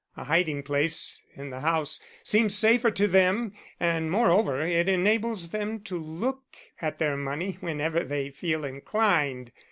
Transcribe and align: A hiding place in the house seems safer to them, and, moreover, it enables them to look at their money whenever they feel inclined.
A 0.17 0.23
hiding 0.23 0.63
place 0.63 1.21
in 1.35 1.51
the 1.51 1.59
house 1.59 1.99
seems 2.23 2.57
safer 2.57 2.89
to 2.89 3.07
them, 3.07 3.53
and, 3.79 4.09
moreover, 4.09 4.63
it 4.63 4.89
enables 4.89 5.49
them 5.49 5.79
to 5.81 5.95
look 5.99 6.55
at 6.81 6.97
their 6.97 7.15
money 7.15 7.59
whenever 7.61 8.03
they 8.03 8.31
feel 8.31 8.65
inclined. 8.65 9.51